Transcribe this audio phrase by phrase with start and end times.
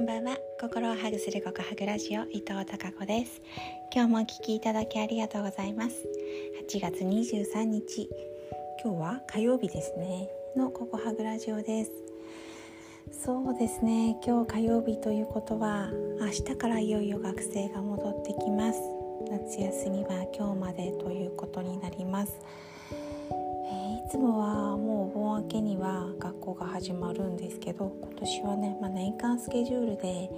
[0.00, 0.38] んばんは。
[0.58, 3.42] 心をハグするココハグラジオ伊藤孝子です。
[3.94, 6.08] 今日もお聞きいただきありがとうございます。
[6.70, 8.08] 8月23日。
[8.82, 10.30] 今日は火曜日ですね。
[10.56, 11.90] のココハグラジオです。
[13.12, 14.16] そうですね。
[14.24, 18.80] 今日火曜日ということは明日からいよいよ学生が戻ってきます。
[19.30, 22.40] 夏休みは今日までということになります。
[22.90, 26.08] えいつもはもうお盆明けには
[26.40, 30.30] 校が始まるんですけど今年はね、まあ、年間スケジュールで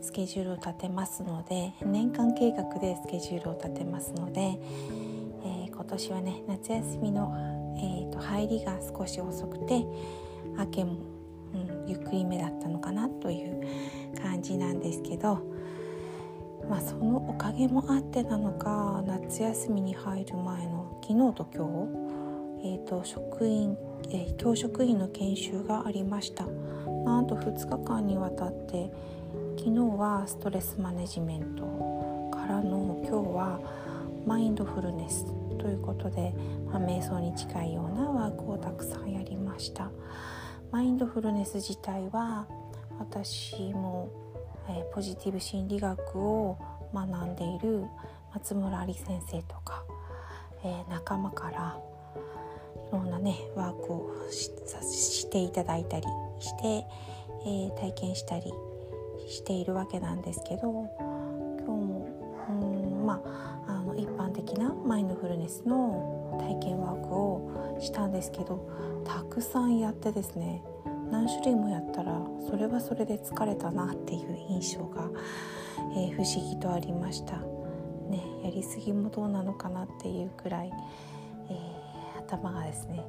[0.00, 7.34] スケジュールを立てますので年間計画でスケジュールを立てますので、えー、今年はね夏休みの、
[7.78, 9.84] えーと、入りが少し遅くて
[10.56, 10.96] 明けも、
[11.54, 13.62] うん、ゆっくりめだったのかなという
[14.20, 15.40] 感じなんですけど、
[16.68, 22.14] まあ、そのおかげもあってなのか夏休みに入る前の昨日と今日
[22.66, 23.76] えーと、職員、
[24.10, 26.46] え、教職員の研修がありました。
[27.04, 28.90] なんと2日間にわたって
[29.58, 31.64] 昨日はストレスマネジメント
[32.36, 33.60] からの今日は
[34.26, 35.26] マインドフルネス
[35.58, 36.34] ということで、
[36.66, 39.90] まあ、瞑想に近いようなワークをたくさんやりました。
[40.70, 42.46] マインドフルネス自体は
[42.98, 44.08] 私も、
[44.68, 46.58] え、ポジティブ心理学を
[46.92, 47.84] 学んでいる
[48.34, 49.84] 松村理先生とか、
[50.64, 51.78] え、仲間から
[52.88, 56.06] いろんなねワークをしていただいたり
[56.38, 56.86] して、
[57.46, 58.52] えー、体験したり
[59.28, 62.08] しているわけなんですけど今日も
[62.48, 68.68] うんまああの一般的なマインドフルネスの体験ワークをしたんですけど
[69.04, 70.62] たくさんやってですね
[71.10, 75.10] 何種類もやったらそれはそれで疲れたなっていう印象が、
[75.96, 77.38] えー、不思議とありました。
[78.08, 80.72] ね、やりすぎもどうなのかなっていうくらい、
[82.26, 83.04] 頭がですね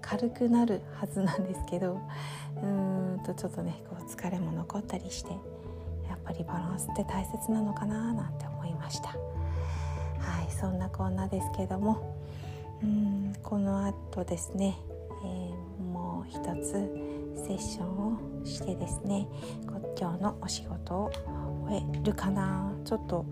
[0.00, 2.00] 軽くなるはずなんですけど
[2.56, 5.30] うーんとちょっとねこう疲れも残ったりして
[6.08, 9.08] やっぱりバランスって大切なのかななんて思いました。
[9.08, 12.16] はいそんなこんなですけども
[12.82, 14.78] うんこの後ですね、
[15.24, 16.72] えー、もう一つ
[17.46, 19.28] セッションをしてですね
[19.98, 21.12] 今日のお仕事を
[21.66, 23.26] 終えるかなちょっと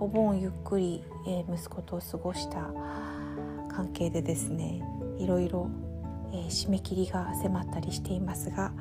[0.00, 2.70] お盆ゆっくり、えー、息子と過ごした
[3.78, 4.82] 関係でですね
[5.20, 5.70] いろいろ、
[6.32, 8.72] えー、締め切りが迫ったりしていますが、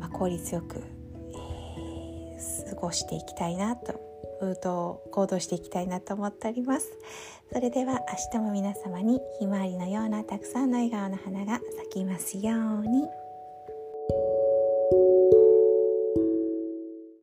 [0.00, 0.82] まあ、効率よく、
[1.34, 4.00] えー、過ごしていきたいなと
[4.62, 6.88] と行動していきたいなと思っております
[7.52, 8.00] それでは
[8.32, 13.25] 明日も皆様にひまわりのようなたくさんの笑顔の花が咲きますように。